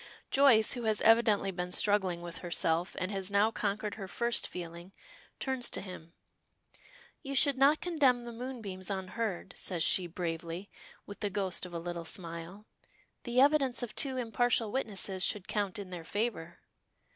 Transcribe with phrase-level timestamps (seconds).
[0.31, 4.93] Joyce, who has evidently been struggling with herself, and has now conquered her first feeling,
[5.39, 6.13] turns to him.
[7.21, 10.71] "You should not condemn the moonbeams unheard," says she, bravely,
[11.05, 12.65] with the ghost of a little smile.
[13.25, 16.61] "The evidence of two impartial witnesses should count in their favor."